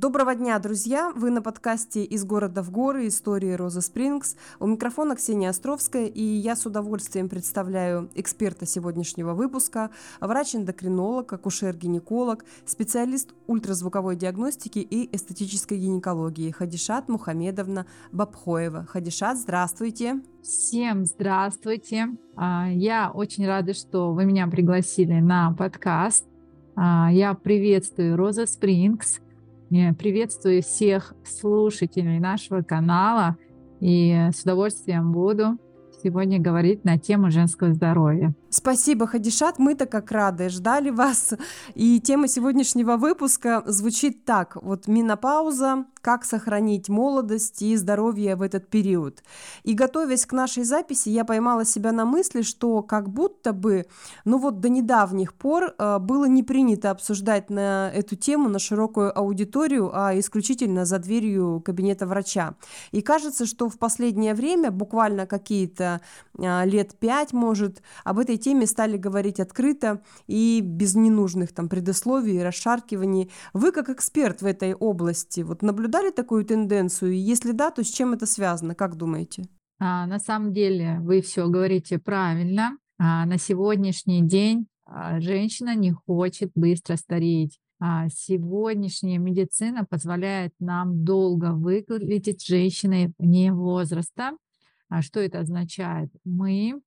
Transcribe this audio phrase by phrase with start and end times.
[0.00, 1.12] Доброго дня, друзья!
[1.14, 3.08] Вы на подкасте «Из города в горы.
[3.08, 4.34] Истории Розы Спрингс».
[4.58, 9.90] У микрофона Ксения Островская, и я с удовольствием представляю эксперта сегодняшнего выпуска,
[10.22, 18.86] врач-эндокринолог, акушер-гинеколог, специалист ультразвуковой диагностики и эстетической гинекологии Хадишат Мухамедовна Бабхоева.
[18.86, 20.22] Хадишат, здравствуйте!
[20.42, 22.06] Всем здравствуйте!
[22.36, 26.24] А, я очень рада, что вы меня пригласили на подкаст.
[26.74, 29.20] А, я приветствую Роза Спрингс–
[29.70, 33.36] Приветствую всех слушателей нашего канала
[33.78, 35.58] и с удовольствием буду
[36.02, 38.34] сегодня говорить на тему женского здоровья.
[38.52, 41.34] Спасибо, Хадишат, мы-то как рады, ждали вас.
[41.74, 44.56] И тема сегодняшнего выпуска звучит так.
[44.60, 49.22] Вот менопауза, как сохранить молодость и здоровье в этот период.
[49.62, 53.86] И готовясь к нашей записи, я поймала себя на мысли, что как будто бы,
[54.24, 59.16] ну вот до недавних пор э, было не принято обсуждать на эту тему на широкую
[59.16, 62.54] аудиторию, а исключительно за дверью кабинета врача.
[62.90, 66.00] И кажется, что в последнее время, буквально какие-то
[66.36, 72.38] э, лет пять, может, об этой теме стали говорить открыто и без ненужных там предисловий
[72.38, 73.30] и расшаркиваний.
[73.52, 77.12] Вы как эксперт в этой области вот наблюдали такую тенденцию?
[77.12, 78.74] И если да, то с чем это связано?
[78.74, 79.44] Как думаете?
[79.78, 82.76] А, на самом деле вы все говорите правильно.
[82.98, 87.58] А, на сегодняшний день а, женщина не хочет быстро стареть.
[87.82, 94.32] А сегодняшняя медицина позволяет нам долго выглядеть женщиной вне возраста.
[94.90, 96.10] А что это означает?
[96.24, 96.82] Мы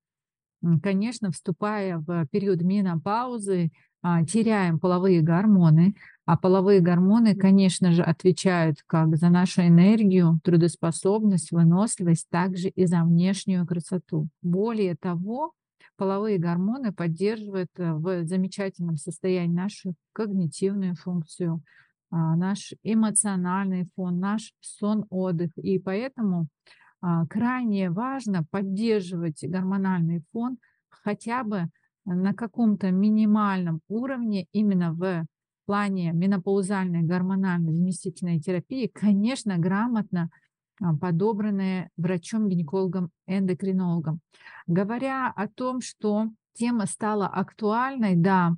[0.81, 8.77] конечно, вступая в период менопаузы, а, теряем половые гормоны, а половые гормоны, конечно же, отвечают
[8.87, 14.27] как за нашу энергию, трудоспособность, выносливость, также и за внешнюю красоту.
[14.41, 15.53] Более того,
[15.97, 21.61] половые гормоны поддерживают э, в замечательном состоянии нашу когнитивную функцию,
[22.09, 25.51] а, наш эмоциональный фон, наш сон-отдых.
[25.57, 26.47] И поэтому
[27.29, 30.57] крайне важно поддерживать гормональный фон
[30.89, 31.69] хотя бы
[32.05, 35.25] на каком-то минимальном уровне именно в
[35.65, 40.29] плане менопаузальной гормональной заместительной терапии, конечно, грамотно
[40.81, 44.19] а, подобранные врачом, гинекологом, эндокринологом.
[44.67, 48.55] Говоря о том, что тема стала актуальной, да,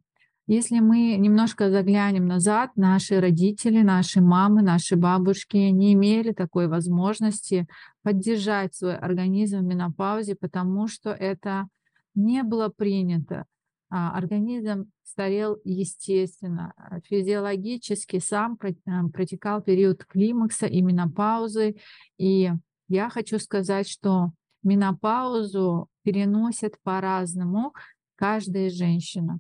[0.48, 7.68] если мы немножко заглянем назад, наши родители, наши мамы, наши бабушки не имели такой возможности
[8.04, 11.68] поддержать свой организм в менопаузе, потому что это
[12.14, 13.46] не было принято.
[13.90, 21.76] А, организм старел естественно, а, физиологически сам а, протекал период климакса и менопаузы.
[22.18, 22.52] И
[22.88, 27.74] я хочу сказать, что менопаузу переносят по-разному
[28.16, 29.40] каждая женщина.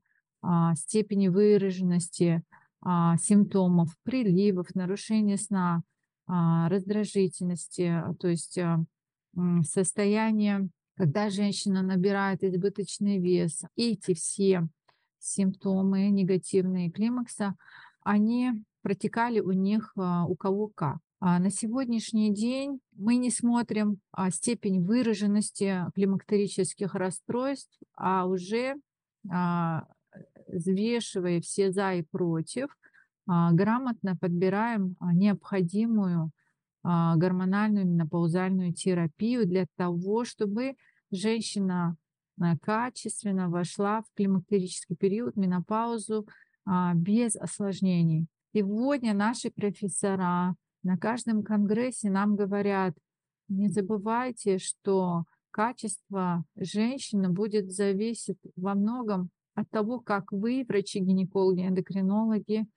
[0.76, 2.44] Степени выраженности
[2.84, 5.82] симптомов, приливов, нарушения сна,
[6.28, 8.60] раздражительности, то есть
[9.64, 14.68] состояние когда женщина набирает избыточный вес, эти все
[15.20, 17.56] симптомы негативные климакса,
[18.02, 18.52] они
[18.82, 21.00] протекали у них а, у кого как.
[21.20, 28.76] А на сегодняшний день мы не смотрим а, степень выраженности климактерических расстройств, а уже
[29.30, 29.88] а,
[30.48, 32.68] взвешивая все за и против,
[33.28, 36.32] а, грамотно подбираем а, необходимую
[36.84, 40.76] а, гормональную менопаузальную терапию для того, чтобы
[41.12, 41.96] женщина
[42.62, 46.28] качественно вошла в климактерический период, менопаузу
[46.94, 48.28] без осложнений.
[48.54, 52.94] Сегодня наши профессора на каждом конгрессе нам говорят,
[53.48, 62.68] не забывайте, что качество женщины будет зависеть во многом от того, как вы, врачи-гинекологи, эндокринологи,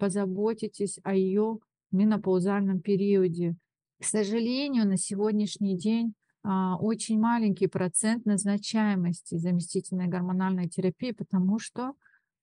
[0.00, 1.58] позаботитесь о ее
[1.92, 3.56] менопаузальном периоде.
[4.00, 11.92] К сожалению, на сегодняшний день а, очень маленький процент назначаемости заместительной гормональной терапии, потому что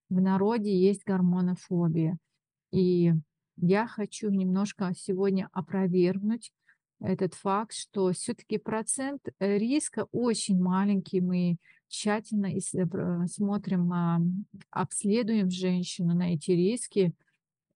[0.09, 2.17] в народе есть гормонофобия.
[2.71, 3.13] И
[3.57, 6.51] я хочу немножко сегодня опровергнуть
[6.99, 11.21] этот факт, что все-таки процент риска очень маленький.
[11.21, 14.21] Мы тщательно э, смотрим, а,
[14.71, 17.13] обследуем женщину на эти риски.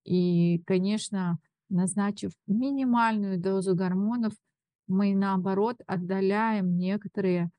[0.04, 1.38] И, конечно,
[1.68, 4.32] назначив минимальную дозу гормонов,
[4.86, 7.50] мы наоборот отдаляем некоторые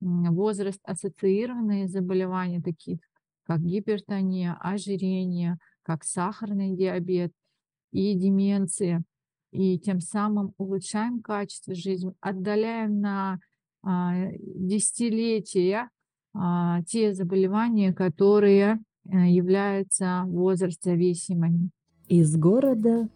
[0.00, 3.00] возраст-ассоциированные заболевания, такие
[3.44, 7.32] как гипертония, ожирение, как сахарный диабет
[7.92, 9.02] и деменция.
[9.50, 13.40] И тем самым улучшаем качество жизни, отдаляем на
[13.82, 15.90] десятилетия
[16.86, 21.70] те заболевания, которые э, являются возраст-зависимыми.
[22.08, 23.08] Из города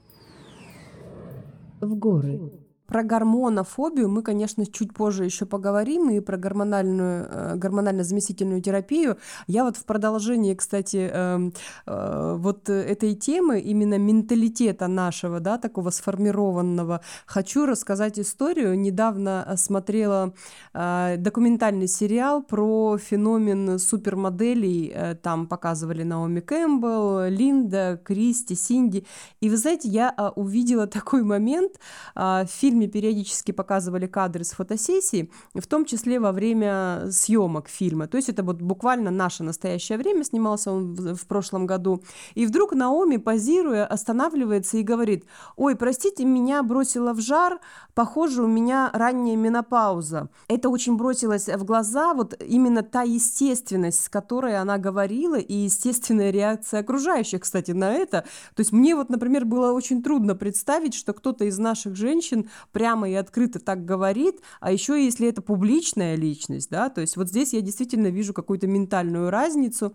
[1.81, 2.62] в горы.
[2.93, 9.17] Про гормонофобию мы, конечно, чуть позже еще поговорим, и про гормональную, э, гормонально-заместительную терапию.
[9.47, 11.55] Я вот в продолжении, кстати, эм,
[11.87, 18.79] э, вот этой темы, именно менталитета нашего, да, такого сформированного, хочу рассказать историю.
[18.79, 20.35] Недавно смотрела
[20.75, 25.15] э, документальный сериал про феномен супермоделей.
[25.23, 29.07] Там показывали Наоми Кэмпбелл, Линда, Кристи, Синди.
[29.41, 31.73] И вы знаете, я увидела такой момент
[32.15, 38.07] в фильме фильме периодически показывали кадры с фотосессии, в том числе во время съемок фильма.
[38.07, 42.03] То есть это вот буквально наше настоящее время, снимался он в, в прошлом году.
[42.35, 45.25] И вдруг Наоми, позируя, останавливается и говорит,
[45.57, 47.61] ой, простите, меня бросило в жар,
[47.95, 50.29] похоже, у меня ранняя менопауза.
[50.49, 56.31] Это очень бросилось в глаза, вот именно та естественность, с которой она говорила, и естественная
[56.31, 58.25] реакция окружающих, кстати, на это.
[58.55, 63.09] То есть мне вот, например, было очень трудно представить, что кто-то из наших женщин прямо
[63.09, 67.53] и открыто так говорит, а еще если это публичная личность, да, то есть вот здесь
[67.53, 69.95] я действительно вижу какую-то ментальную разницу.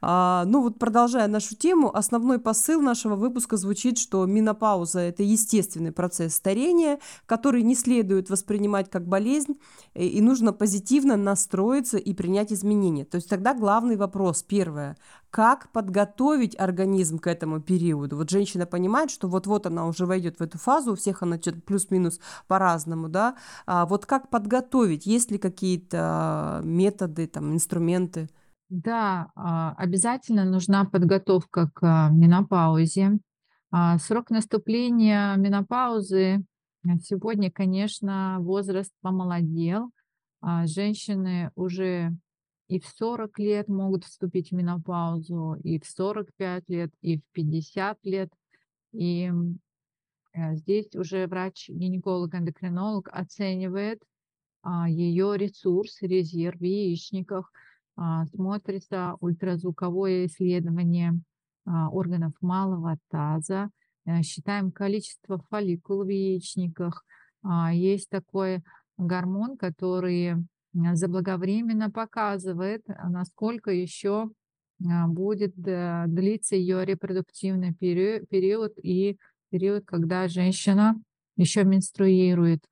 [0.00, 5.92] А, ну вот продолжая нашу тему, основной посыл нашего выпуска звучит, что менопауза– это естественный
[5.92, 9.58] процесс старения, который не следует воспринимать как болезнь,
[9.94, 13.04] и нужно позитивно настроиться и принять изменения.
[13.04, 14.96] То есть тогда главный вопрос, первое,
[15.32, 18.16] как подготовить организм к этому периоду.
[18.18, 22.20] Вот женщина понимает, что вот-вот она уже войдет в эту фазу, у всех она плюс-минус
[22.48, 23.36] по-разному, да.
[23.64, 25.06] А вот как подготовить?
[25.06, 28.28] Есть ли какие-то методы, там, инструменты?
[28.68, 33.18] Да, а, обязательно нужна подготовка к а, менопаузе.
[33.70, 36.44] А, срок наступления менопаузы
[37.02, 39.92] сегодня, конечно, возраст помолодел.
[40.64, 42.16] Женщины уже
[42.68, 47.98] и в 40 лет могут вступить в менопаузу, и в 45 лет, и в 50
[48.04, 48.32] лет.
[48.92, 49.30] И
[50.32, 54.02] э, здесь уже врач-гинеколог-эндокринолог оценивает
[54.62, 57.52] а, ее ресурс, резерв в яичниках,
[57.96, 61.18] а, смотрится ультразвуковое исследование
[61.66, 63.70] а, органов малого таза,
[64.06, 67.04] а, считаем количество фолликул в яичниках.
[67.72, 68.62] Есть такой
[68.96, 70.36] гормон, который
[70.74, 74.30] заблаговременно показывает, а, насколько еще
[74.84, 79.18] а, будет длиться ее репродуктивный период и
[79.50, 80.96] период, когда женщина
[81.36, 82.64] еще менструирует.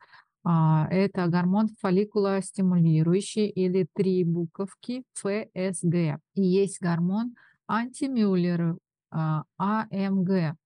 [0.45, 6.21] А, это гормон фолликулостимулирующий или три буковки ФСГ.
[6.35, 7.35] И есть гормон
[7.69, 8.77] антимюллер
[9.11, 10.57] АМГ.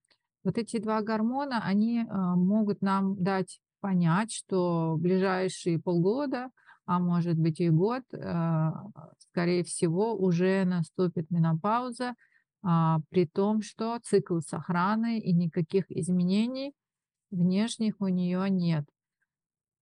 [0.45, 6.51] Вот эти два гормона, они могут нам дать понять, что в ближайшие полгода–
[6.87, 8.71] а может быть и год, э,
[9.31, 12.15] скорее всего, уже наступит менопауза,
[12.63, 16.73] а, при том, что цикл сохраны и никаких изменений
[17.31, 18.87] внешних у нее нет.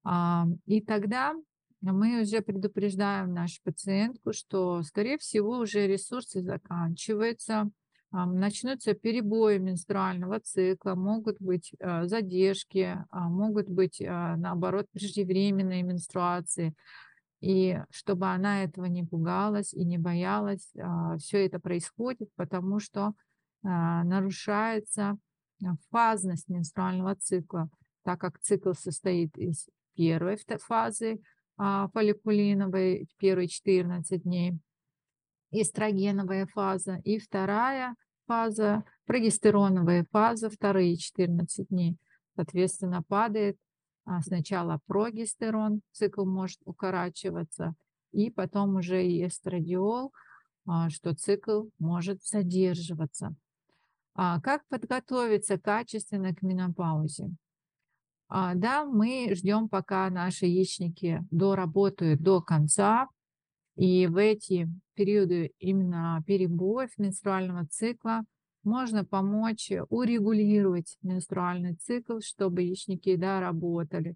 [0.04, 1.34] А, и тогда
[1.80, 7.70] мы уже предупреждаем нашу пациентку, что, скорее всего, уже ресурсы заканчиваются,
[8.12, 16.74] начнутся перебои менструального цикла, могут быть э, задержки, а, могут быть, а, наоборот, преждевременные менструации.
[17.40, 23.14] И чтобы она этого не пугалась и не боялась, а, все это происходит, потому что
[23.64, 25.16] нарушается
[25.92, 27.70] фазность менструального цикла,
[28.02, 31.20] так как цикл состоит из первой фазы
[31.56, 34.58] фолликулиновой, первые 14 дней,
[35.52, 37.94] эстрогеновая фаза, и вторая
[38.26, 41.96] фаза, прогестероновая фаза, вторые 14 дней,
[42.34, 43.56] соответственно, падает
[44.04, 47.74] а, сначала прогестерон, цикл может укорачиваться,
[48.12, 50.12] и потом уже и эстрадиол,
[50.66, 53.34] а, что цикл может задерживаться.
[54.14, 57.30] А как подготовиться качественно к менопаузе?
[58.28, 63.08] Да, мы ждем, пока наши яичники доработают до конца,
[63.82, 68.22] и в эти периоды именно перебоев менструального цикла
[68.62, 74.14] можно помочь урегулировать менструальный цикл, чтобы яичники да, работали.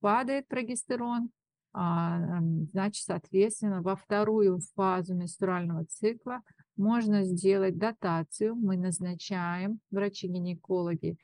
[0.00, 1.30] Падает прогестерон,
[1.72, 2.42] а,
[2.74, 6.42] значит, соответственно, во вторую фазу менструального цикла
[6.76, 8.54] можно сделать датацию.
[8.54, 11.16] Мы назначаем, врачи-гинекологи,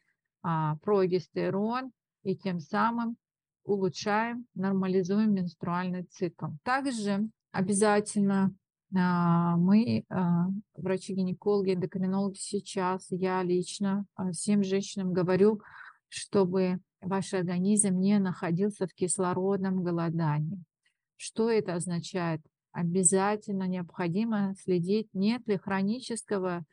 [0.42, 1.92] а, прогестерон
[2.23, 3.18] и тем самым
[3.64, 6.47] улучшаем, нормализуем менструальный цикл.
[6.62, 8.54] Также обязательно
[8.94, 10.46] а, мы, а,
[10.76, 15.60] врачи-гинекологи, эндокринологи сейчас, я лично а, всем женщинам говорю,
[16.08, 20.62] чтобы ваш организм не находился в кислородном голодании.
[21.16, 22.40] Что это означает?
[22.72, 26.64] Обязательно необходимо следить, нет ли хронического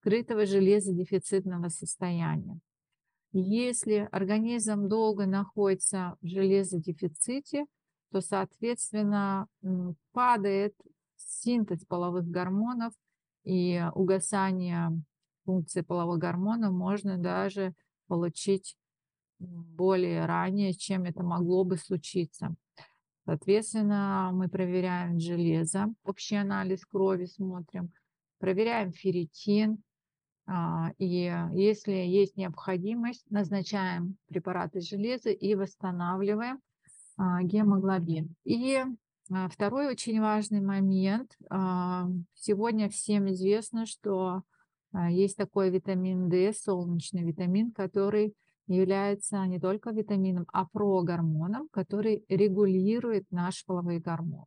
[0.00, 2.58] скрытого железодефицитного состояния.
[3.32, 7.66] Если организм долго находится в железодефиците,
[8.10, 9.46] то, соответственно,
[10.12, 10.74] падает
[11.16, 12.92] синтез половых гормонов
[13.44, 14.90] и угасание
[15.44, 17.74] функции половых гормонов можно даже
[18.06, 18.76] получить
[19.38, 22.54] более ранее, чем это могло бы случиться.
[23.24, 27.92] Соответственно, мы проверяем железо, общий анализ крови смотрим,
[28.38, 29.82] проверяем ферритин,
[30.46, 36.60] а, и если есть необходимость, назначаем препараты железа и восстанавливаем
[37.18, 38.34] гемоглобин.
[38.44, 38.82] И
[39.30, 41.36] а, второй очень важный момент.
[42.34, 44.42] Сегодня всем известно, что
[45.10, 48.34] есть такой витамин D, солнечный витамин, который
[48.66, 54.44] является не только витамином, а прогормоном, который регулирует наш половой гормон.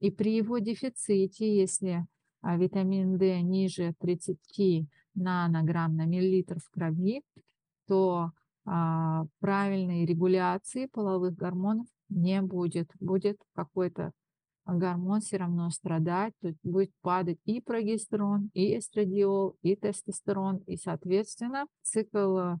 [0.00, 2.06] И при его дефиците, если
[2.42, 4.38] витамин D ниже 30
[5.14, 7.22] нанограмм на миллилитр в крови,
[7.86, 8.32] то
[8.64, 12.90] а, правильной регуляции половых гормонов не будет.
[13.00, 14.12] Будет какой-то
[14.66, 20.76] гормон все равно страдать, то есть будет падать и прогестерон, и эстрадиол, и тестостерон, и,
[20.76, 22.56] соответственно, цикл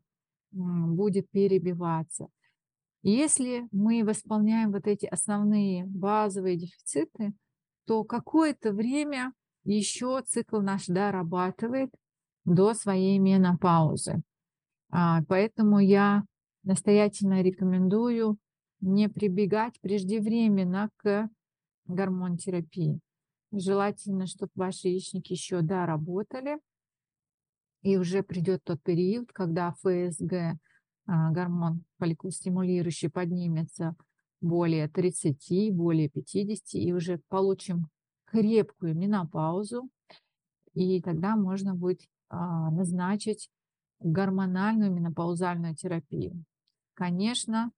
[0.50, 2.28] будет перебиваться.
[3.02, 7.32] Если мы восполняем вот эти основные базовые дефициты,
[7.86, 9.32] то какое-то время
[9.64, 11.90] еще цикл наш дорабатывает,
[12.48, 14.22] до своей менопаузы.
[14.90, 16.24] А, поэтому я
[16.62, 18.38] настоятельно рекомендую
[18.80, 21.28] не прибегать преждевременно к
[21.86, 23.00] гормонотерапии.
[23.50, 26.58] Желательно, чтобы ваши яичники еще доработали,
[27.82, 30.58] и уже придет тот период, когда ФСГ,
[31.06, 33.94] а, гормон фолликулостимулирующий, поднимется
[34.40, 37.88] более 30, более 50, и уже получим
[38.26, 39.88] крепкую менопаузу,
[40.74, 43.48] и тогда можно будет а, назначить
[44.00, 46.44] гормональную менопаузальную терапию.
[46.94, 47.72] Конечно,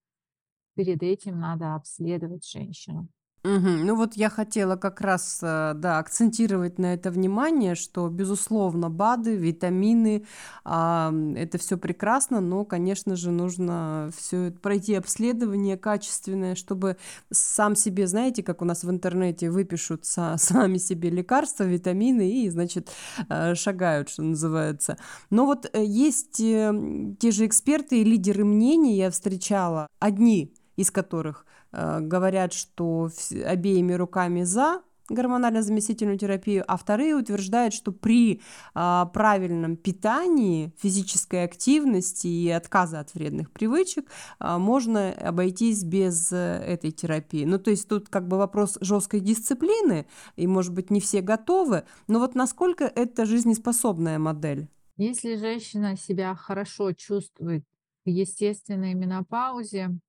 [0.75, 3.07] перед этим надо обследовать женщину.
[3.43, 3.87] Мгм.
[3.87, 9.35] Ну вот я хотела как раз, э, да, акцентировать на это внимание, что, безусловно, БАДы,
[9.35, 10.27] витамины,
[10.63, 16.97] а, это все прекрасно, но, конечно же, нужно все пройти обследование качественное, чтобы
[17.31, 20.37] сам себе, знаете, как у нас в интернете выпишут са-
[20.67, 22.91] сами себе лекарства, витамины и, значит,
[23.27, 24.97] э, шагают, что называется.
[25.31, 31.45] Но вот э, есть те же эксперты и лидеры мнений я встречала, одни из которых
[31.71, 33.09] Э, говорят, что
[33.45, 38.39] обеими руками за гормонально-заместительную терапию, а вторые утверждают, что при
[38.73, 44.09] а, правильном питании, физической активности и отказа от вредных привычек
[44.39, 47.43] а, можно обойтись без а, этой терапии.
[47.43, 50.05] Ну, то есть тут как бы вопрос жесткой дисциплины,
[50.37, 54.69] и, может быть, не все готовы, но вот насколько это жизнеспособная модель?
[54.95, 57.65] Если женщина себя хорошо чувствует
[58.05, 59.99] в естественной менопаузе,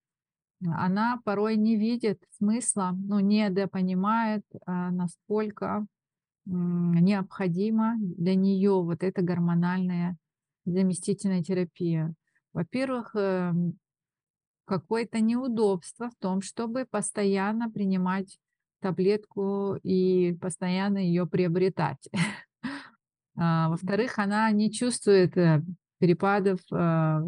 [0.64, 5.87] она порой не видит смысла, ну, недопонимает, а, насколько
[6.45, 10.16] необходима для нее вот эта гормональная
[10.64, 12.14] заместительная терапия.
[12.52, 13.78] Во-первых, эм,
[14.64, 18.38] какое-то неудобство в том, чтобы постоянно принимать
[18.81, 22.09] таблетку и постоянно ее приобретать.
[23.35, 25.62] А, во-вторых, она не чувствует э,
[26.02, 27.21] перепадов э,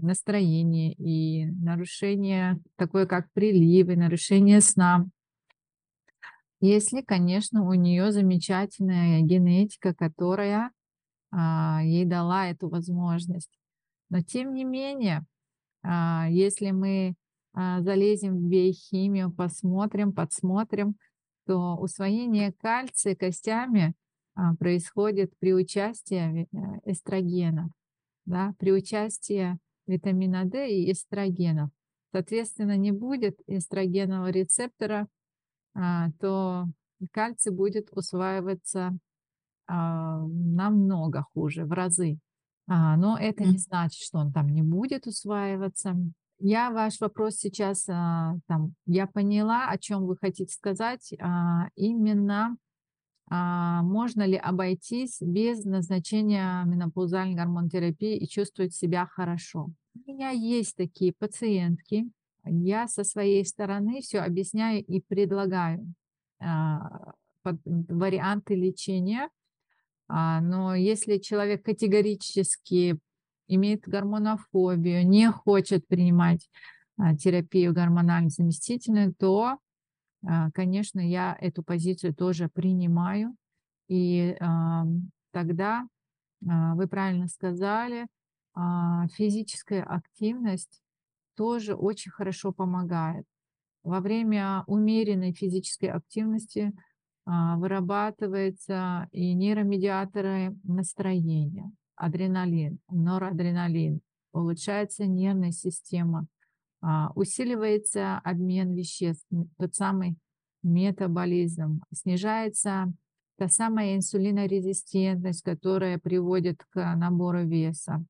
[0.00, 5.04] настроения и нарушения, такое как приливы, нарушение сна.
[6.62, 10.70] Если, конечно, у нее замечательная генетика, которая
[11.30, 13.50] а, ей дала эту возможность.
[14.08, 15.26] Но тем не менее,
[15.82, 17.16] а, если мы
[17.52, 20.96] а, залезем в биохимию, посмотрим, подсмотрим,
[21.46, 23.92] то усвоение кальция костями
[24.34, 27.70] а, происходит при участии э, эстрогенов
[28.26, 31.70] да, при участии витамина D и эстрогенов.
[32.12, 35.08] Соответственно, не будет эстрогенового рецептора,
[35.74, 36.66] а, то
[37.10, 38.96] кальций будет усваиваться
[39.66, 42.18] а, намного хуже, в разы.
[42.68, 45.96] А, но это не значит, что он там не будет усваиваться.
[46.38, 51.12] Я ваш вопрос сейчас, там, я поняла, о чем вы хотите сказать.
[51.76, 52.56] Именно
[53.82, 59.70] можно ли обойтись без назначения менопаузальной гормонотерапии и чувствовать себя хорошо.
[59.94, 62.06] У меня есть такие пациентки,
[62.44, 65.94] я со своей стороны все объясняю и предлагаю
[66.40, 67.12] а,
[67.42, 69.30] варианты лечения,
[70.08, 72.98] а, но если человек категорически
[73.48, 76.48] имеет гормонофобию, не хочет принимать
[77.18, 79.58] терапию гормонально заместительную, то а,
[80.52, 83.34] конечно, я эту позицию тоже принимаю.
[83.88, 84.84] И а,
[85.32, 85.86] тогда,
[86.48, 88.06] а, вы правильно сказали,
[88.54, 90.80] а, физическая активность
[91.36, 93.26] тоже очень хорошо помогает.
[93.82, 96.72] Во время умеренной физической активности
[97.26, 104.00] а, вырабатываются и нейромедиаторы настроения, адреналин, норадреналин,
[104.32, 106.26] улучшается нервная система, а,
[107.14, 109.26] усиливается обмен веществ,
[109.58, 110.16] тот самый
[110.62, 112.92] метаболизм, снижается
[113.36, 118.04] та самая инсулинорезистентность, которая приводит к набору веса.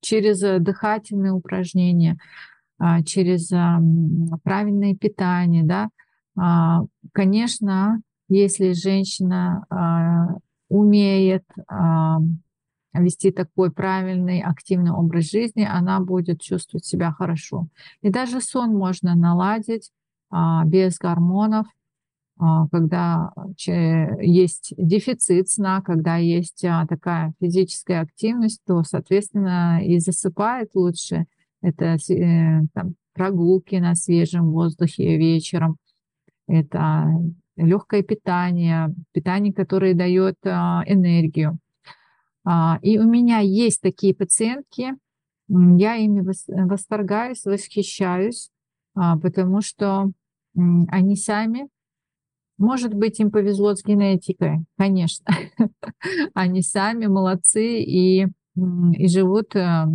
[0.00, 2.18] Через э, дыхательные упражнения,
[2.78, 3.48] а, через
[4.42, 5.88] правильное питание, да,
[6.36, 6.82] а,
[7.12, 11.44] конечно, если женщина умеет
[13.02, 17.68] вести такой правильный, активный образ жизни, она будет чувствовать себя хорошо.
[18.02, 19.90] И даже сон можно наладить
[20.30, 21.66] а, без гормонов,
[22.38, 30.70] а, когда есть дефицит сна, когда есть а, такая физическая активность, то, соответственно, и засыпает
[30.74, 31.26] лучше.
[31.62, 35.78] Это э, там, прогулки на свежем воздухе вечером,
[36.46, 37.06] это
[37.56, 41.58] легкое питание, питание, которое дает энергию.
[42.44, 44.94] А, и у меня есть такие пациентки,
[45.48, 48.50] я ими восторгаюсь, восхищаюсь,
[48.94, 50.10] а, потому что
[50.54, 51.68] они сами,
[52.58, 55.26] может быть, им повезло с генетикой, конечно,
[56.34, 59.86] они сами молодцы и, и живут э,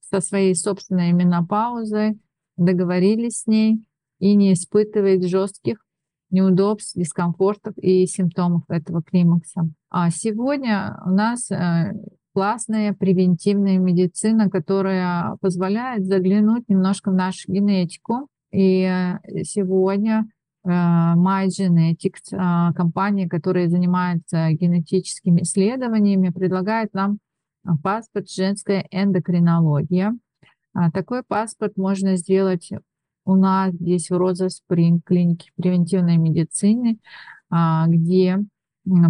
[0.00, 2.18] со своей собственной менопаузой,
[2.56, 3.84] договорились с ней
[4.18, 5.83] и не испытывают жестких
[6.34, 9.68] неудобств, дискомфортов и симптомов этого климакса.
[9.90, 11.92] А сегодня у нас э,
[12.34, 18.28] классная превентивная медицина, которая позволяет заглянуть немножко в нашу генетику.
[18.52, 20.26] И э, сегодня
[20.64, 27.18] э, My Genetics, компания, которая занимается генетическими исследованиями, предлагает нам
[27.82, 30.14] паспорт «Женская эндокринология».
[30.74, 32.70] А такой паспорт можно сделать
[33.24, 36.98] у нас здесь в Роза Спринг, клинике превентивной медицины,
[37.50, 38.38] а, где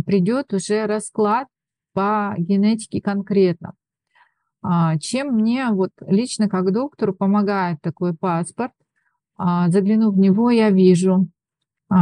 [0.06, 1.48] придет уже расклад
[1.92, 3.74] по генетике конкретно.
[4.62, 8.72] А, чем мне вот лично как доктору помогает такой паспорт,
[9.36, 11.28] а, заглянув в него, я вижу,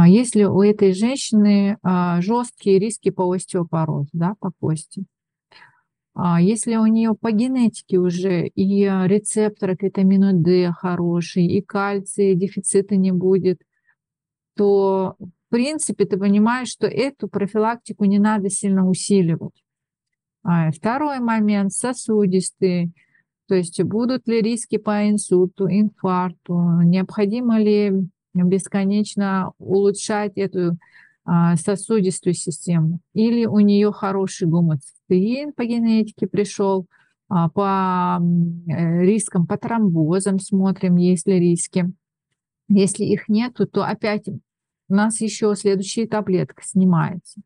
[0.07, 1.77] если у этой женщины
[2.19, 5.05] жесткие риски по остеопорозу, да, по кости,
[6.15, 12.35] а если у нее по генетике уже и рецепторы к витамину D хороший, и кальция,
[12.35, 13.61] дефицита не будет,
[14.55, 19.63] то в принципе ты понимаешь, что эту профилактику не надо сильно усиливать.
[20.43, 22.91] А второй момент– сосудистые.
[23.47, 27.91] То есть будут ли риски по инсульту, инфаркту, необходимо ли
[28.33, 30.77] бесконечно улучшать эту
[31.25, 36.87] сосудистую систему, или у нее хороший гомоцистеин по генетике пришел,
[37.35, 38.21] а, по
[38.67, 41.91] э, рискам, по тромбозам смотрим, есть ли риски.
[42.69, 47.41] Если их нету, то опять у нас еще следующая таблетка снимается.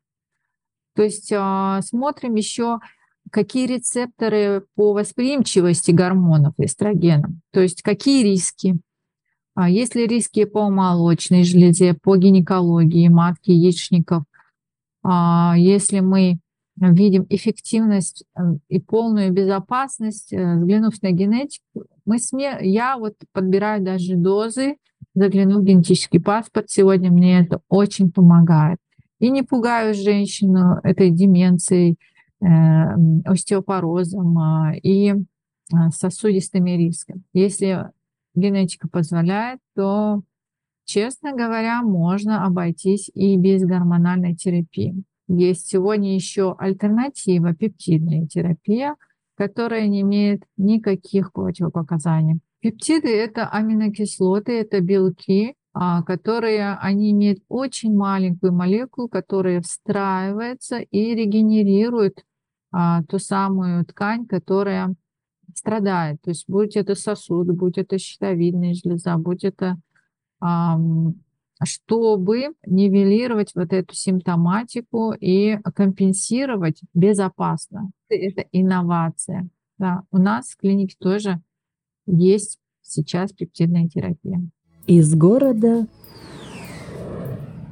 [0.94, 2.80] То есть а, смотрим еще,
[3.30, 8.87] какие рецепторы по восприимчивости гормонов эстрогеном, то есть какие риски, а
[9.66, 14.24] есть ли риски по молочной железе, по гинекологии матки, яичников?
[15.02, 16.38] А если мы
[16.76, 22.58] видим эффективность э, и полную безопасность, э, взглянув на генетику, мы сме...
[22.60, 24.76] я вот подбираю даже дозы,
[25.14, 28.78] заглянув в генетический паспорт, сегодня мне это очень помогает.
[29.18, 31.98] И не пугаю женщину этой деменцией,
[32.40, 32.46] э,
[33.24, 35.14] остеопорозом а, и
[35.90, 37.22] сосудистыми рисками.
[37.34, 37.90] Если
[38.38, 40.22] генетика позволяет, то,
[40.84, 45.02] честно говоря, можно обойтись и без гормональной терапии.
[45.28, 48.96] Есть сегодня еще альтернатива, пептидная терапия,
[49.36, 52.40] которая не имеет никаких противопоказаний.
[52.60, 61.14] Пептиды– это аминокислоты, это белки, а, которые они имеют очень маленькую молекулу, которая встраивается и
[61.14, 62.24] регенерирует
[62.72, 64.94] а, ту самую ткань, которая
[65.54, 66.20] страдает.
[66.22, 69.76] То есть будь это сосуд, будь это щитовидная железа, будь это
[71.64, 77.90] чтобы нивелировать вот эту симптоматику и компенсировать безопасно.
[78.08, 79.48] Это инновация.
[79.76, 80.04] Да.
[80.12, 81.40] У нас в клинике тоже
[82.06, 84.40] есть сейчас пептидная терапия.
[84.86, 85.88] Из города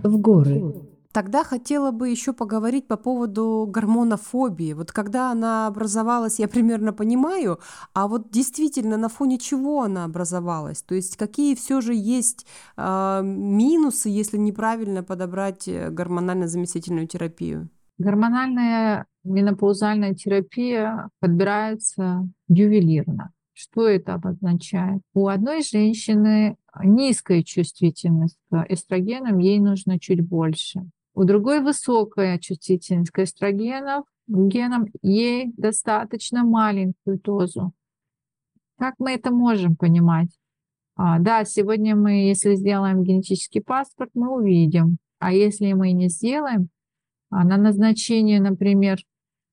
[0.02, 0.85] в горы.
[1.16, 4.74] Тогда хотела бы еще поговорить по поводу гормонофобии.
[4.74, 7.58] Вот когда она образовалась, я примерно понимаю,
[7.94, 10.82] а вот действительно на фоне чего она образовалась?
[10.82, 17.70] То есть какие все же есть э, минусы, если неправильно подобрать э, гормонально-заместительную терапию?
[17.96, 23.32] Гормональная менопаузальная терапия подбирается ювелирно.
[23.54, 25.00] Что это обозначает?
[25.14, 30.82] У одной женщины низкая чувствительность к эстрогенам, ей нужно чуть больше.
[31.16, 37.72] У другой высокая чувствительность к эстрогенам, генам, ей достаточно маленькую дозу.
[38.78, 40.28] Как мы это можем понимать?
[40.94, 44.98] А, да, сегодня мы, если сделаем генетический паспорт, мы увидим.
[45.18, 46.68] А если мы не сделаем,
[47.30, 48.98] а на назначение, например,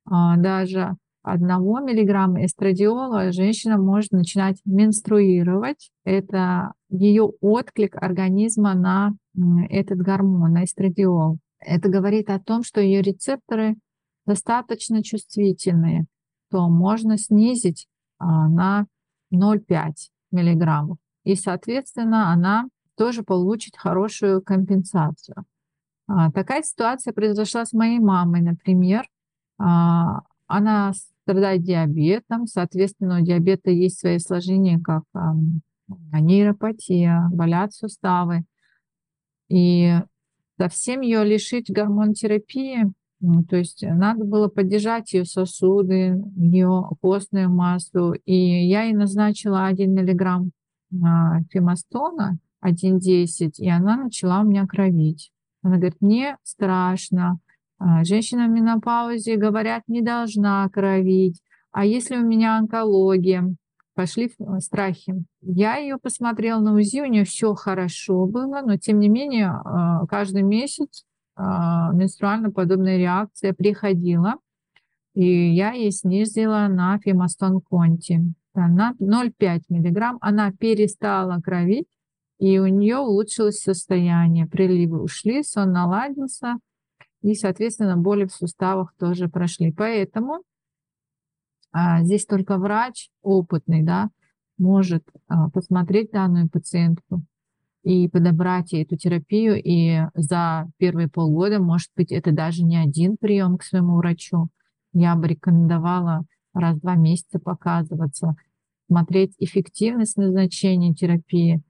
[0.05, 5.91] а, даже одного миллиграмма эстрадиола женщина может начинать менструировать.
[6.03, 9.13] Это ее отклик организма на
[9.69, 11.39] этот гормон, на эстрадиол.
[11.65, 13.75] Это говорит о том, что ее рецепторы
[14.25, 16.05] достаточно чувствительные,
[16.49, 17.87] то можно снизить
[18.19, 18.85] а, на
[19.33, 19.93] 0,5
[20.31, 20.97] миллиграммов.
[21.23, 25.45] И, соответственно, она тоже получит хорошую компенсацию.
[26.07, 29.05] А, такая ситуация произошла с моей мамой, например.
[29.57, 35.03] А, она страдает диабетом, соответственно, у диабета есть свои осложнения, как
[35.87, 38.43] нейропатия, болят суставы.
[39.49, 39.93] И
[40.57, 42.91] совсем ее лишить гормонотерапии,
[43.49, 48.13] то есть надо было поддержать ее сосуды, ее костную массу.
[48.25, 50.51] И я ей назначила 1 миллиграмм
[50.91, 55.31] фемостона, 1,10, и она начала у меня кровить.
[55.61, 57.39] Она говорит, мне страшно,
[57.79, 61.41] а, женщина в менопаузе, говорят, не должна кровить.
[61.71, 63.55] А если у меня онкология?
[63.95, 65.23] Пошли э, страхи.
[65.41, 70.05] Я ее посмотрела на УЗИ, у нее все хорошо было, но тем не менее а,
[70.07, 74.35] каждый месяц а, менструально подобная реакция приходила.
[75.13, 78.19] И я ей снизила на фемостон конти.
[78.55, 81.87] На 0,5 миллиграмм она перестала кровить,
[82.39, 84.47] и у нее улучшилось состояние.
[84.47, 86.57] Приливы ушли, сон наладился,
[87.21, 89.71] и, соответственно, боли в суставах тоже прошли.
[89.71, 90.41] Поэтому
[92.01, 94.09] здесь только врач опытный, да,
[94.57, 97.23] может а, посмотреть данную пациентку
[97.83, 99.61] и подобрать ей эту терапию.
[99.61, 104.47] И за первые полгода, может быть, это даже не один прием к своему врачу.
[104.93, 108.35] Я бы рекомендовала раз в два месяца показываться,
[108.87, 111.61] смотреть эффективность назначения терапии,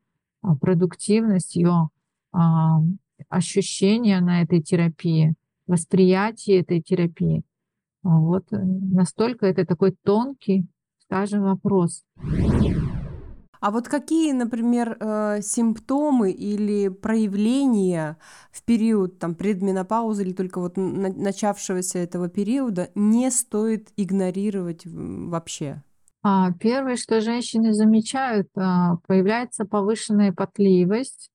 [0.41, 1.89] а, продуктивность ее,
[2.31, 2.81] а,
[3.29, 5.35] ощущения на этой терапии
[5.65, 7.43] восприятие этой терапии.
[8.03, 10.67] Вот э, настолько это такой тонкий,
[11.05, 12.03] скажем, вопрос.
[13.63, 18.17] А вот какие, например, э, симптомы или проявления
[18.51, 25.81] в период там, предменопаузы или только вот начавшегося этого периода не стоит игнорировать вообще?
[26.23, 31.29] А, первое, что женщины замечают, а, появляется повышенная потливость,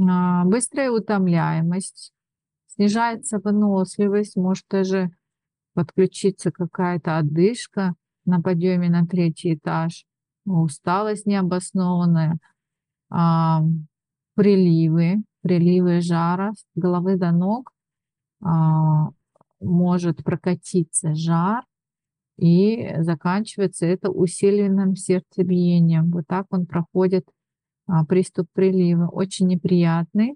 [0.00, 2.12] а, быстрая утомляемость,
[2.66, 5.10] снижается выносливость, может даже
[5.78, 10.04] подключиться какая-то одышка на подъеме на третий этаж,
[10.44, 12.38] усталость необоснованная,
[13.10, 13.62] а,
[14.34, 17.70] приливы, приливы жара с головы до ног,
[18.42, 19.10] а,
[19.60, 21.62] может прокатиться жар,
[22.38, 26.10] и заканчивается это усиленным сердцебиением.
[26.10, 27.24] Вот так он проходит
[27.86, 29.06] а, приступ прилива.
[29.06, 30.34] Очень неприятный.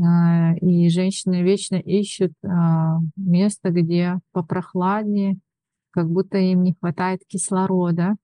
[0.00, 5.38] А, и женщины вечно ищут а, место, где попрохладнее,
[5.90, 8.16] как будто им не хватает кислорода.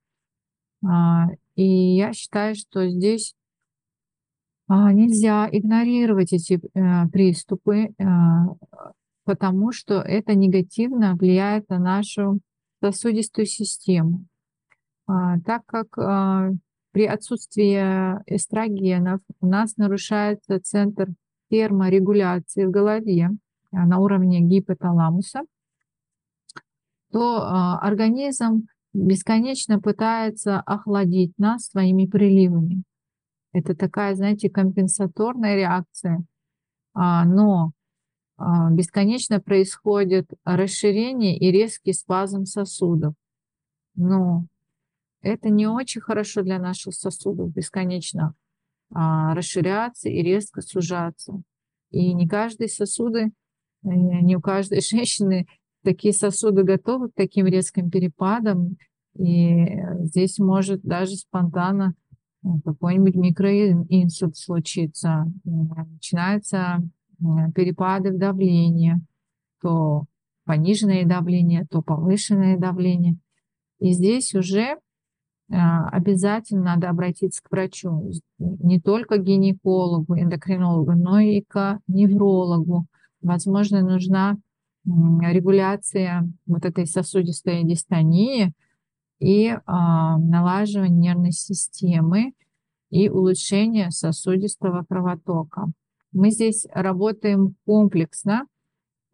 [0.85, 3.35] А, и я считаю, что здесь
[4.69, 7.93] нельзя игнорировать эти э, приступы,
[9.25, 12.39] потому что это негативно влияет на нашу
[12.81, 14.27] сосудистую систему.
[15.09, 15.89] Так как
[16.93, 17.75] при отсутствии
[18.33, 21.09] эстрогенов у нас нарушается центр
[21.51, 23.31] терморегуляции в голове
[23.73, 25.43] а, на уровне гипоталамуса,
[27.13, 32.83] то а, организм бесконечно пытается охладить нас своими приливами.
[33.53, 36.25] Это такая, знаете, компенсаторная реакция.
[36.95, 37.73] А, но
[38.71, 43.13] бесконечно происходит расширение и резкий спазм сосудов.
[43.97, 44.47] Но
[45.21, 48.35] это не очень хорошо для наших сосудов бесконечно
[48.91, 51.43] расширяться и резко сужаться.
[51.91, 53.31] И не каждые сосуды,
[53.83, 55.47] э, не у каждой женщины
[55.83, 58.77] такие сосуды готовы к таким резким перепадам.
[59.19, 59.67] И
[60.01, 61.95] здесь может даже спонтанно
[62.45, 65.27] э, какой-нибудь микроинсульт случиться.
[65.45, 66.83] Начинается
[67.55, 68.95] перепады в давлении,
[69.61, 70.07] то
[70.45, 73.19] пониженное давление, то повышенное давление.
[73.79, 74.79] И здесь уже а,
[75.53, 82.87] обязательно надо обратиться к врачу, не только гинекологу, эндокринологу, но и к неврологу.
[83.21, 84.37] Возможно, нужна
[84.85, 88.53] регуляция вот этой сосудистой дистонии
[89.19, 92.33] и э, налаживание нервной системы
[92.89, 95.71] и улучшение сосудистого кровотока.
[96.13, 98.47] Мы здесь работаем комплексно,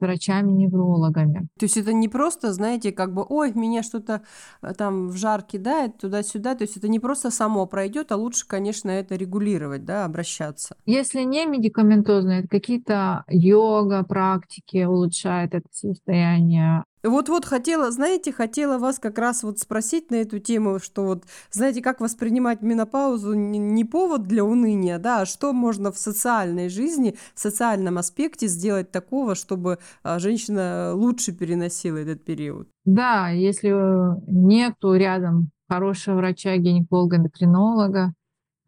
[0.01, 1.49] врачами-неврологами.
[1.59, 4.23] То есть это не просто, знаете, как бы, ой, меня что-то
[4.63, 8.47] э, там в жар кидает туда-сюда, то есть это не просто само пройдет, а лучше,
[8.47, 10.77] конечно, это регулировать, да, обращаться.
[10.87, 18.99] Если не медикаментозно, это какие-то йога, практики улучшают это состояние, вот-вот хотела, знаете, хотела вас
[18.99, 24.27] как раз вот спросить на эту тему, что вот, знаете, как воспринимать менопаузу не повод
[24.27, 29.79] для уныния, да, а что можно в социальной жизни, в социальном аспекте сделать такого, чтобы
[30.03, 32.69] а, женщина лучше переносила этот период?
[32.85, 38.13] Да, если э, нету рядом хорошего врача, гинеколога, эндокринолога,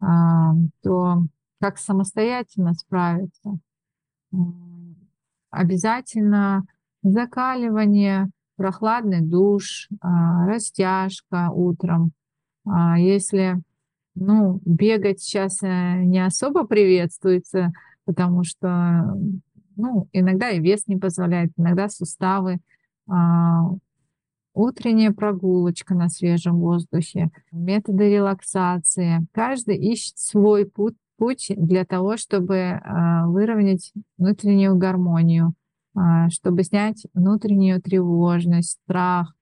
[0.01, 1.23] а, то
[1.59, 3.59] как самостоятельно справиться?
[5.51, 6.65] Обязательно
[7.03, 12.11] закаливание, прохладный душ, а, растяжка утром.
[12.65, 13.61] А если
[14.15, 17.71] ну, бегать сейчас э, не особо приветствуется,
[18.05, 19.15] потому что
[19.77, 22.59] ну, иногда и вес не позволяет, иногда суставы.
[23.09, 23.61] А,
[24.53, 29.25] утренняя прогулочка на свежем воздухе, методы релаксации.
[29.31, 32.81] Каждый ищет свой путь, путь для того, чтобы
[33.27, 35.53] выровнять внутреннюю гармонию.
[35.99, 39.33] А, чтобы снять внутреннюю тревожность, страх.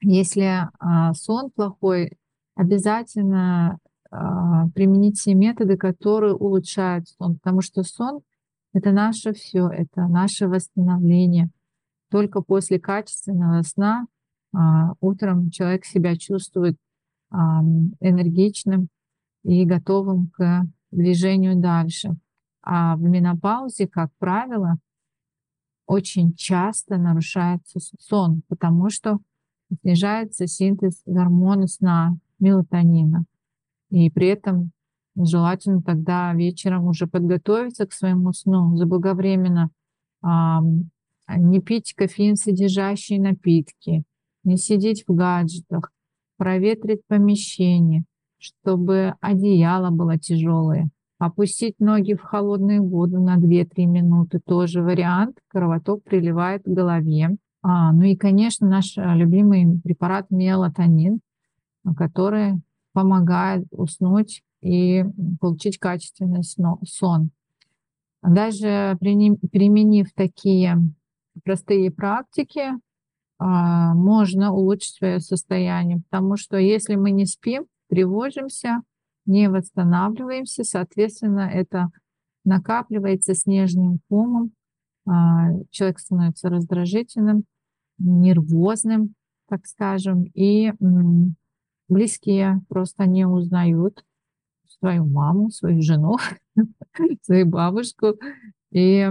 [0.00, 2.18] Если а, сон плохой,
[2.54, 3.78] обязательно
[4.12, 8.20] а, применить все методы, которые улучшают сон, потому что сон—
[8.74, 11.50] это наше все, это наше восстановление.
[12.12, 14.06] Только после качественного сна
[15.00, 16.76] утром человек себя чувствует
[17.30, 18.88] энергичным
[19.42, 22.16] и готовым к движению дальше.
[22.62, 24.78] А в менопаузе, как правило,
[25.86, 29.18] очень часто нарушается сон, потому что
[29.82, 33.24] снижается синтез гормона сна, мелатонина.
[33.90, 34.72] И при этом
[35.16, 39.70] желательно тогда вечером уже подготовиться к своему сну заблаговременно,
[40.22, 44.04] не пить кофеин содержащие напитки,
[44.44, 45.90] не сидеть в гаджетах,
[46.36, 48.04] проветрить помещение,
[48.38, 55.38] чтобы одеяло было тяжелое, Опустить ноги в холодную воду на 2-3 минуты тоже вариант.
[55.48, 57.36] Кровоток приливает к голове.
[57.62, 61.20] А, ну и, конечно, наш э, любимый препарат мелатонин,
[61.96, 62.60] который
[62.92, 65.04] помогает уснуть и
[65.40, 67.30] получить качественный сон.
[68.22, 70.78] Даже применив такие
[71.44, 72.72] простые практики,
[73.38, 78.82] а, можно улучшить свое состояние, потому что если мы не спим, тревожимся,
[79.26, 81.90] не восстанавливаемся, соответственно, это
[82.44, 84.52] накапливается снежным комом,
[85.06, 87.44] а, человек становится раздражительным,
[87.98, 89.14] нервозным,
[89.48, 90.72] так скажем, и
[91.88, 94.04] близкие просто не узнают
[94.78, 96.16] свою маму, свою жену,
[97.22, 98.14] свою бабушку.
[98.70, 99.08] И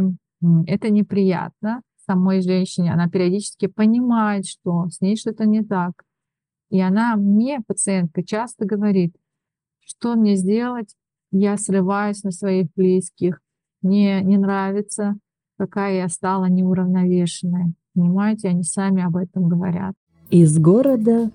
[0.68, 2.94] это неприятно самой женщине.
[2.94, 5.94] Она периодически понимает, что с ней что-то не так.
[6.70, 9.16] И она мне, пациентка, часто говорит,
[9.86, 10.96] что мне сделать?
[11.32, 13.40] Я срываюсь на своих близких.
[13.82, 15.16] Мне не нравится,
[15.58, 17.74] какая я стала неуравновешенная.
[17.94, 19.94] Понимаете, они сами об этом говорят.
[20.30, 21.32] Из города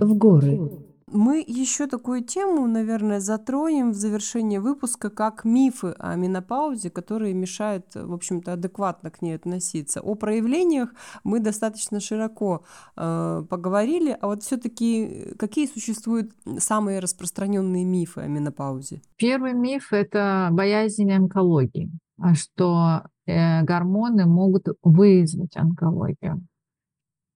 [0.00, 0.85] в горы.
[1.12, 7.94] Мы еще такую тему, наверное, затронем в завершении выпуска, как мифы о менопаузе, которые мешают,
[7.94, 10.00] в общем-то, адекватно к ней относиться.
[10.00, 10.92] О проявлениях
[11.22, 12.64] мы достаточно широко
[12.96, 19.00] э, поговорили, а вот все-таки какие существуют самые распространенные мифы о менопаузе?
[19.16, 21.88] Первый миф это боязнь онкологии,
[22.18, 26.44] а что э, гормоны могут вызвать онкологию.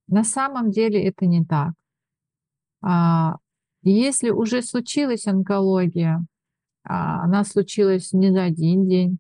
[0.08, 1.74] На самом деле это не так.
[3.82, 6.24] Если уже случилась онкология,
[6.84, 9.18] а она случилась не за один день,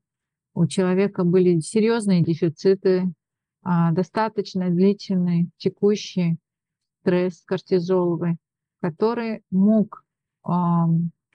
[0.54, 3.10] у человека были серьезные дефициты,
[3.62, 6.36] а, достаточно длительный текущий
[7.00, 8.36] стресс кортизоловый,
[8.80, 10.04] который мог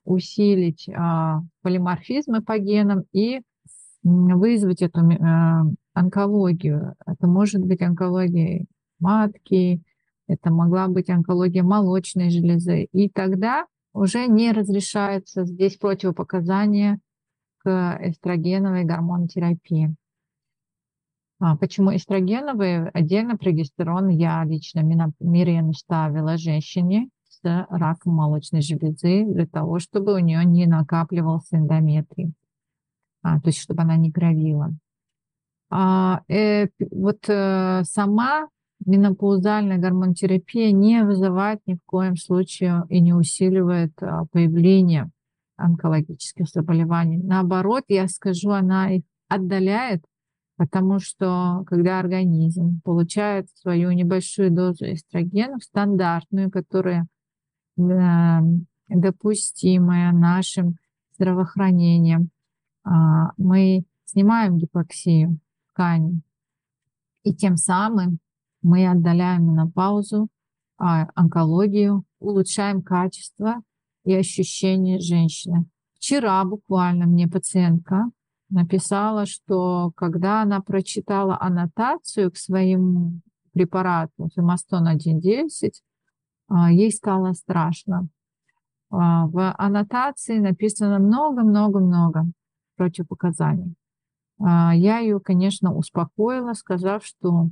[0.04, 3.42] усилить а, полиморфизмы по генам и
[4.04, 5.02] вызвать эту
[5.94, 6.96] онкологию.
[7.06, 8.66] Это может быть онкология
[9.00, 9.82] матки,
[10.28, 12.86] это могла быть онкология молочной железы.
[12.92, 17.00] И тогда уже не разрешается здесь противопоказания
[17.60, 19.96] к эстрогеновой гормонотерапии.
[21.40, 22.90] А почему эстрогеновые?
[22.94, 24.82] Отдельно прогестерон я лично
[25.20, 32.34] Мирен ставила женщине с раком молочной железы для того, чтобы у нее не накапливался эндометрий,
[33.22, 34.72] а, то есть чтобы она не кровила.
[35.70, 38.48] А, э, вот э, сама
[38.86, 45.10] менопаузальная гормонотерапия не вызывает ни в коем случае и не усиливает а, появление
[45.58, 47.18] онкологических заболеваний.
[47.18, 50.04] Наоборот, я скажу, она их отдаляет,
[50.58, 57.08] потому что когда организм получает свою небольшую дозу эстрогенов, стандартную, которая
[57.78, 57.82] э,
[58.90, 60.76] допустимая нашим
[61.16, 62.30] здравоохранением,
[62.86, 62.90] э,
[63.38, 65.40] мы снимаем гипоксию
[65.72, 66.22] ткани,
[67.24, 68.20] и тем самым
[68.66, 70.28] мы отдаляем менопаузу,
[70.80, 73.62] а, онкологию, улучшаем качество
[74.04, 75.66] и ощущение женщины.
[75.94, 78.10] Вчера буквально мне пациентка
[78.50, 83.20] написала, что когда она прочитала аннотацию к своему
[83.54, 85.84] препарату Фемастон 1.10,
[86.48, 88.08] а, ей стало страшно.
[88.90, 92.26] А, в аннотации написано много-много-много
[92.78, 93.76] противопоказаний.
[94.38, 97.52] Я ее, конечно, успокоила, сказав, что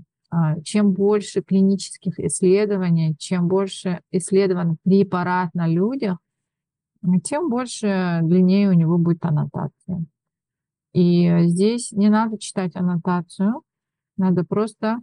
[0.64, 6.18] чем больше клинических исследований, чем больше исследован препарат на людях,
[7.24, 10.06] тем больше длиннее у него будет аннотация.
[10.94, 13.62] И здесь не надо читать аннотацию,
[14.16, 15.00] надо просто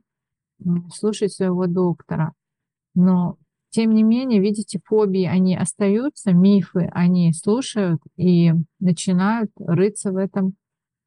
[0.92, 2.32] слушать своего доктора.
[2.94, 3.36] Но,
[3.70, 10.54] тем не менее, видите, фобии, они остаются, мифы, они слушают и начинают рыться в этом,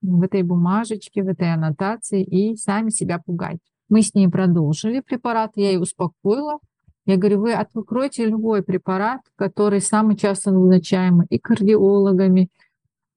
[0.01, 3.59] в этой бумажечке, в этой аннотации и сами себя пугать.
[3.89, 6.59] Мы с ней продолжили препарат, я ее успокоила.
[7.05, 12.49] Я говорю, вы откройте любой препарат, который самый часто назначаемый и кардиологами,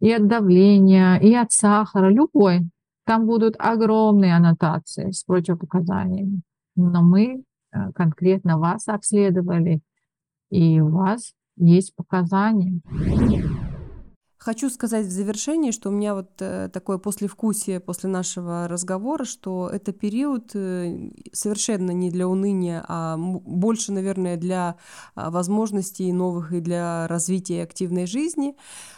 [0.00, 2.68] и от давления, и от сахара, любой.
[3.05, 6.42] Там будут огромные аннотации с противопоказаниями.
[6.74, 9.81] Но мы э, конкретно вас обследовали,
[10.50, 12.81] и у вас есть показания.
[14.38, 19.70] Хочу сказать в завершении, что у меня вот э, такое послевкусие после нашего разговора, что
[19.72, 24.77] это период э, совершенно не для уныния, а больше, наверное, для
[25.14, 28.57] а, возможностей новых и для развития активной жизни.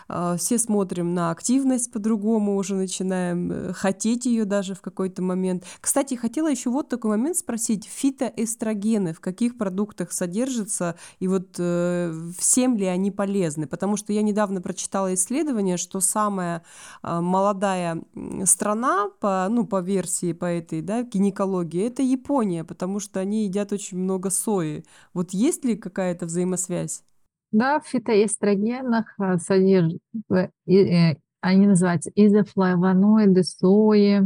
[0.09, 5.65] А, все смотрим на активность по-другому, уже начинаем э, хотеть ее даже в какой-то момент.
[5.81, 7.87] Кстати, хотела еще вот такой момент спросить.
[7.87, 13.67] Фитоэстрогены в каких продуктах содержатся и вот всем ли они полезны?
[13.67, 16.63] Потому что я недавно прочитала исследование, что самая
[17.03, 18.03] а, молодая
[18.45, 23.73] страна по, ну, по версии по этой да, гинекологии это Япония, потому что они едят
[23.73, 24.85] очень много сои.
[25.15, 27.03] Вот есть ли какая-то взаимосвязь?
[27.51, 34.23] Да, в фитоэстрогенах а, содержат, э, они называются изофлавоноиды сои,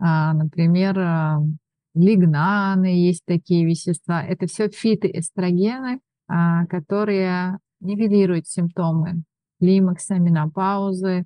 [0.00, 0.96] а, например,
[1.94, 4.22] лигнаны, есть такие вещества.
[4.22, 6.00] Это все фитоэстрогены,
[6.68, 9.22] которые нивелируют симптомы
[9.58, 11.24] климакса, менопаузы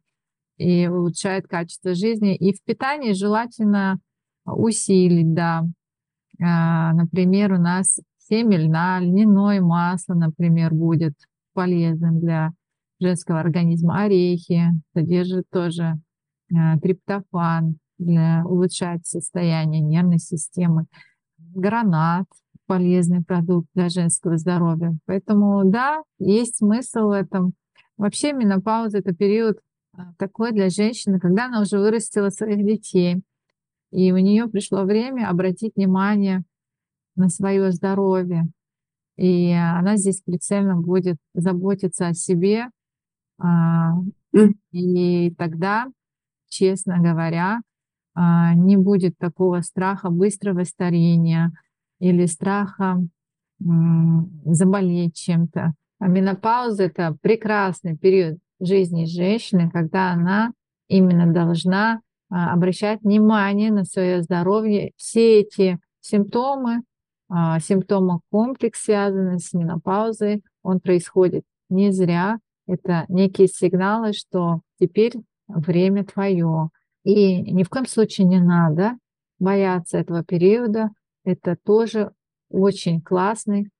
[0.57, 2.35] и улучшает качество жизни.
[2.37, 3.99] И в питании желательно
[4.45, 5.65] усилить, да.
[6.41, 8.01] А, например, у нас
[8.33, 11.13] семя льна, льняное масло, например, будет
[11.53, 12.53] полезным для
[12.99, 14.05] женского организма.
[14.05, 15.99] Орехи содержат тоже
[16.51, 20.87] а, триптофан для улучшать состояние нервной системы.
[21.37, 22.25] Гранат
[22.67, 24.97] полезный продукт для женского здоровья.
[25.05, 27.53] Поэтому да, есть смысл в этом.
[27.99, 29.59] Вообще менопауза– это период
[29.95, 33.23] а, такой для женщины, когда она уже вырастила своих детей,
[33.91, 36.45] и у нее пришло время обратить внимание
[37.17, 38.49] на свое здоровье.
[39.17, 42.69] И она здесь прицельно будет заботиться о себе.
[43.39, 43.93] А,
[44.73, 45.87] и тогда,
[46.49, 47.61] честно говоря,
[48.15, 51.53] а, не будет такого страха быстрого старения
[52.01, 52.99] или страха
[54.45, 55.75] заболеть чем-то.
[56.01, 60.53] А менопауза– это прекрасный период жизни женщины, когда она
[60.89, 64.93] именно должна а, обращать внимание на свое здоровье.
[64.97, 66.83] Все эти симптомы,
[67.35, 72.37] а, симптомы комплекс, связанный с менопаузой, он происходит не зря.
[72.67, 75.15] Это некие сигналы, что теперь
[75.49, 76.69] время твое.
[77.05, 78.99] И ни в коем случае не надо
[79.39, 80.91] бояться этого периода.
[81.25, 82.13] Это тоже
[82.51, 83.71] очень классный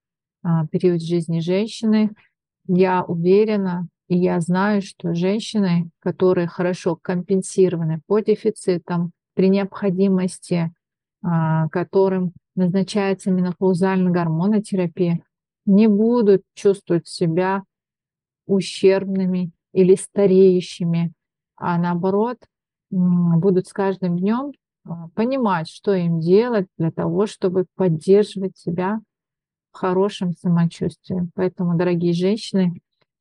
[0.43, 2.13] а, период жизни женщины.
[2.67, 10.73] Я уверена, и я знаю, что женщины, которые хорошо компенсированы по дефицитам, при необходимости,
[11.23, 15.21] а, которым назначается менопаузальная гормонотерапия,
[15.67, 17.63] не будут чувствовать себя
[18.47, 21.13] ущербными или стареющими.
[21.57, 22.39] а наоборот
[22.91, 24.53] будут с каждым днем
[24.85, 29.01] а, понимать, что им делать для того, чтобы поддерживать себя
[29.71, 31.31] в хорошем самочувствии.
[31.35, 32.81] Поэтому, дорогие женщины,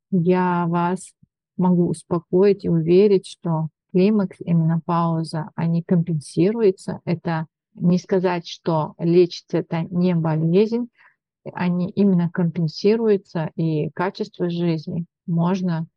[0.09, 1.13] я вас
[1.55, 6.99] могу успокоить и уверить, что климакс и менопауза, они компенсируются.
[7.05, 7.45] Это
[7.75, 10.89] не сказать, что лечится это не болезнь,
[11.53, 15.87] они именно компенсируются, и качество жизни можно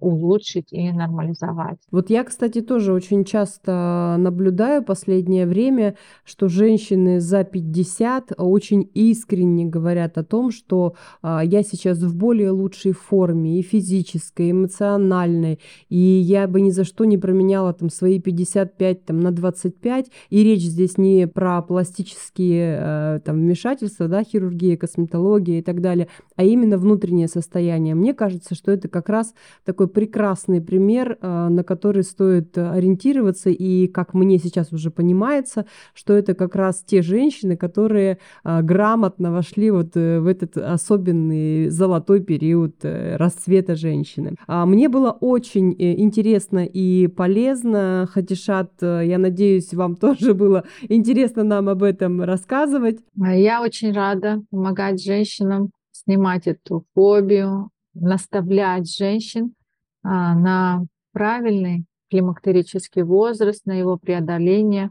[0.00, 1.78] улучшить и нормализовать.
[1.90, 9.64] Вот я, кстати, тоже очень часто наблюдаю последнее время, что женщины за 50 очень искренне
[9.64, 15.60] говорят о том, что а, я сейчас в более лучшей форме и физической, и эмоциональной,
[15.88, 20.44] и я бы ни за что не променяла там свои 55 там, на 25, и
[20.44, 26.44] речь здесь не про пластические э, там, вмешательства, да, хирургия, косметология и так далее, а
[26.44, 27.94] именно внутреннее состояние.
[27.94, 29.34] Мне кажется, что это как раз
[29.64, 36.14] такой прекрасный пример, а, на который стоит ориентироваться, и как мне сейчас уже понимается, что
[36.14, 42.20] это как раз те женщины, которые а, грамотно вошли вот э, в этот особенный золотой
[42.20, 44.36] период э, расцвета женщины.
[44.46, 48.08] А, мне было очень э, интересно и полезно.
[48.10, 52.98] Хатишат, я надеюсь, вам тоже было интересно нам об этом рассказывать.
[53.16, 59.54] Я очень рада помогать женщинам снимать эту фобию, наставлять женщин
[60.02, 64.90] а, на правильный климактерический возраст, на его преодоление,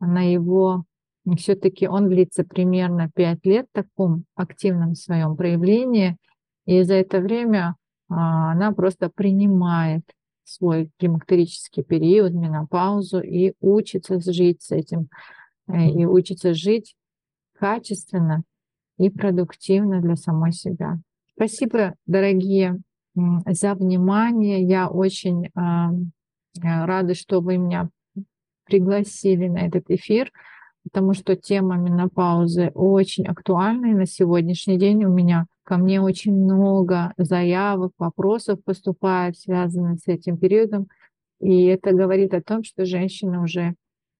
[0.00, 0.84] на его
[1.36, 6.16] все-таки он длится примерно 5 лет в таком активном своем проявлении,
[6.66, 7.76] и за это время
[8.08, 10.02] а, она просто принимает
[10.44, 15.08] свой климактерический период, менопаузу и учится жить с этим,
[15.68, 16.94] э, и учится жить
[17.58, 18.42] качественно
[18.98, 20.98] и продуктивно для самой себя.
[21.34, 22.78] Спасибо, дорогие,
[23.14, 24.62] за внимание.
[24.62, 25.90] Я очень а,
[26.62, 27.88] а, рада, что вы меня
[28.66, 30.30] пригласили на этот эфир,
[30.84, 33.86] потому что тема менопаузы очень актуальна.
[33.86, 40.08] И на сегодняшний день у меня ко мне очень много заявок, вопросов поступает, связанных с
[40.08, 40.88] этим периодом.
[41.40, 43.74] И это говорит о том, что женщины уже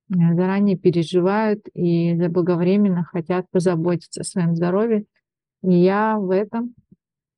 [0.08, 5.04] заранее переживают и заблаговременно хотят позаботиться о своем здоровье.
[5.62, 6.81] И я в этом Э,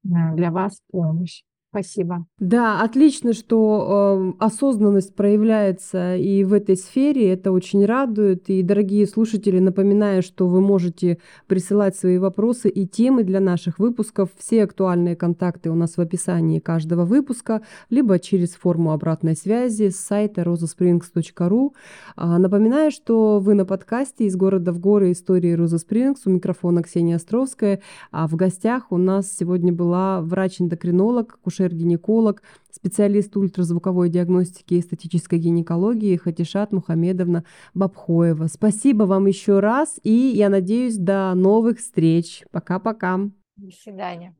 [0.04, 1.42] для вас помощь.
[1.74, 2.24] Спасибо.
[2.38, 7.32] Да, отлично, что э, осознанность проявляется и в этой сфере.
[7.32, 8.48] Это очень радует.
[8.48, 11.18] И, дорогие слушатели, напоминаю, что вы можете
[11.48, 14.30] присылать свои вопросы и темы для наших выпусков.
[14.38, 19.96] Все актуальные контакты у нас в описании каждого выпуска, либо через форму обратной связи с
[19.96, 21.72] сайта rosasprings.ru.
[22.14, 25.10] А, напоминаю, что вы на подкасте «Из города в горы.
[25.10, 26.24] Истории Роза Спрингс».
[26.26, 27.82] У микрофона Ксения Островская.
[28.12, 35.38] А в гостях у нас сегодня была врач-эндокринолог, кушер акушер-гинеколог, специалист ультразвуковой диагностики и эстетической
[35.38, 37.44] гинекологии Хатишат Мухамедовна
[37.74, 38.46] Бабхоева.
[38.46, 42.44] Спасибо вам еще раз, и я надеюсь, до новых встреч.
[42.50, 43.18] Пока-пока.
[43.56, 44.34] До свидания.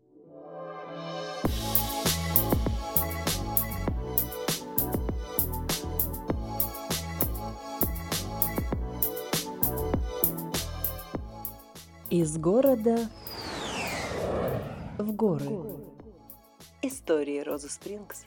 [12.10, 12.98] Из города
[14.98, 15.93] в горы.
[16.87, 18.26] Истории Розы Спрингс